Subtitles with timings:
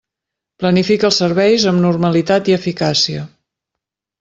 [0.61, 3.29] Planifica els serveis amb normalitat i eficàcia.